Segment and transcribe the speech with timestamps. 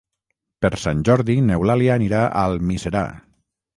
[0.65, 3.05] Per Sant Jordi n'Eulàlia anirà a Almiserà.